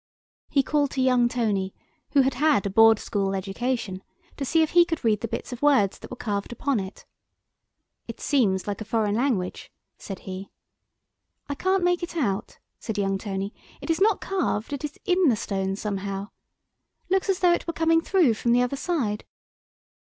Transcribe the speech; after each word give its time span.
He 0.49 0.63
called 0.63 0.89
to 0.97 1.01
young 1.03 1.29
Tony, 1.29 1.75
who 2.13 2.21
had 2.21 2.33
had 2.33 2.65
a 2.65 2.71
Board 2.71 2.97
School 2.97 3.35
education, 3.35 4.01
to 4.35 4.43
see 4.43 4.63
if 4.63 4.71
he 4.71 4.83
could 4.83 5.03
read 5.05 5.21
the 5.21 5.27
bits 5.27 5.53
of 5.53 5.61
words 5.61 5.99
that 5.99 6.09
were 6.09 6.17
carved 6.17 6.51
upon 6.51 6.79
it. 6.79 7.05
"It 8.07 8.19
seems 8.19 8.65
like 8.65 8.81
a 8.81 8.83
foreign 8.83 9.13
language," 9.13 9.71
said 9.99 10.21
he. 10.21 10.49
"I 11.47 11.53
can't 11.53 11.83
make 11.83 12.01
it 12.01 12.17
out," 12.17 12.57
said 12.79 12.97
young 12.97 13.19
Tony, 13.19 13.53
"it 13.79 13.91
is 13.91 14.01
not 14.01 14.21
carved, 14.21 14.73
it 14.73 14.83
is 14.83 14.99
in 15.05 15.29
the 15.29 15.35
stone 15.35 15.75
somehow. 15.75 16.29
Looks 17.11 17.29
as 17.29 17.43
if 17.43 17.55
it 17.57 17.67
were 17.67 17.71
coming 17.73 18.01
through 18.01 18.33
from 18.33 18.53
the 18.53 18.63
other 18.63 18.77
side." 18.77 19.23